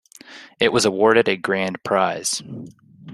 [0.59, 2.41] It was awarded a "Grand Prize".